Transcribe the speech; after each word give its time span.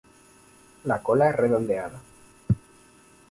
La 0.91 0.97
cola 1.09 1.27
es 1.29 1.35
redondeada. 1.35 2.01